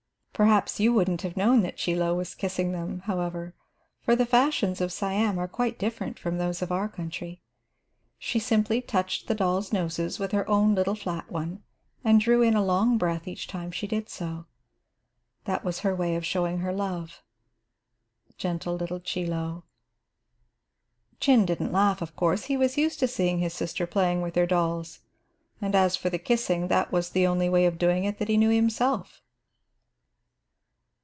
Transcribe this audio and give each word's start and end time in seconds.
Perhaps 0.33 0.79
you 0.79 0.91
wouldn't 0.91 1.21
have 1.21 1.37
known 1.37 1.61
that 1.61 1.77
Chie 1.77 1.93
Lo 1.95 2.15
was 2.15 2.33
kissing 2.33 2.71
them, 2.71 3.01
however, 3.01 3.53
for 4.01 4.15
the 4.15 4.25
fashions 4.25 4.81
of 4.81 4.91
Siam 4.91 5.37
are 5.37 5.47
quite 5.47 5.77
different 5.77 6.17
from 6.17 6.39
those 6.39 6.63
of 6.63 6.71
our 6.71 6.89
country. 6.89 7.43
She 8.17 8.39
simply 8.39 8.81
touched 8.81 9.27
the 9.27 9.35
dolls' 9.35 9.71
noses 9.71 10.17
with 10.17 10.31
her 10.31 10.49
own 10.49 10.73
little 10.73 10.95
flat 10.95 11.31
one 11.31 11.61
and 12.03 12.19
drew 12.19 12.41
in 12.41 12.55
a 12.55 12.65
long 12.65 12.97
breath 12.97 13.27
each 13.27 13.45
time 13.45 13.69
she 13.71 13.85
did 13.85 14.09
so. 14.09 14.47
That 15.45 15.63
was 15.63 15.81
her 15.81 15.93
way 15.95 16.15
of 16.15 16.25
showing 16.25 16.57
her 16.61 16.73
love, 16.73 17.21
gentle 18.35 18.75
little 18.75 18.99
Chie 18.99 19.27
Lo. 19.27 19.63
Chin 21.19 21.45
didn't 21.45 21.71
laugh, 21.71 22.01
of 22.01 22.15
course. 22.15 22.45
He 22.45 22.57
was 22.57 22.79
used 22.79 22.97
to 23.01 23.07
seeing 23.07 23.37
his 23.37 23.53
sister 23.53 23.85
playing 23.85 24.23
with 24.23 24.33
her 24.33 24.47
dolls, 24.47 25.01
and 25.61 25.75
as 25.75 25.95
for 25.95 26.09
the 26.09 26.17
kissing, 26.17 26.67
that 26.69 26.91
was 26.91 27.11
the 27.11 27.27
only 27.27 27.47
way 27.47 27.67
of 27.67 27.77
doing 27.77 28.05
it 28.05 28.17
that 28.17 28.27
he 28.29 28.37
knew 28.37 28.49
himself. 28.49 29.21